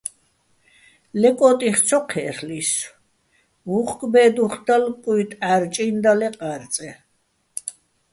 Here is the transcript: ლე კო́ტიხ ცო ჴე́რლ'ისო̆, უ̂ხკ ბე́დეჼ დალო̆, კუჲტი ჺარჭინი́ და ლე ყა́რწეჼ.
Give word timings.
ლე 1.21 1.29
კო́ტიხ 1.39 1.77
ცო 1.87 1.99
ჴე́რლ'ისო̆, 2.09 2.91
უ̂ხკ 3.77 3.99
ბე́დეჼ 4.11 4.47
დალო̆, 4.65 4.97
კუჲტი 5.03 5.35
ჺარჭინი́ 5.39 6.01
და 6.03 6.11
ლე 6.19 6.27
ყა́რწეჼ. 6.37 6.91